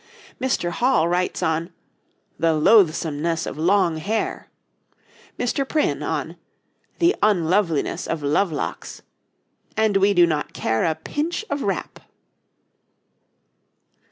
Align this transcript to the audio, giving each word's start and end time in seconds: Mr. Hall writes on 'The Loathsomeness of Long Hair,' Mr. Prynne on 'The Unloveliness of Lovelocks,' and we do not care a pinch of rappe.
Mr. 0.41 0.71
Hall 0.71 1.07
writes 1.07 1.43
on 1.43 1.71
'The 2.39 2.53
Loathsomeness 2.55 3.45
of 3.45 3.55
Long 3.55 3.97
Hair,' 3.97 4.47
Mr. 5.37 5.63
Prynne 5.63 6.01
on 6.01 6.37
'The 6.97 7.15
Unloveliness 7.21 8.07
of 8.07 8.23
Lovelocks,' 8.23 9.03
and 9.77 9.97
we 9.97 10.15
do 10.15 10.25
not 10.25 10.53
care 10.53 10.85
a 10.85 10.95
pinch 10.95 11.45
of 11.51 11.61
rappe. 11.61 11.99